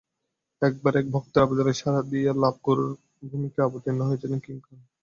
[0.61, 2.91] একবার এক ভক্তের আবেদনে সাড়া দিয়ে লাভগুরুর
[3.29, 4.79] ভূমিকায় অবতীর্ণ হয়েছিলেন কিং খান।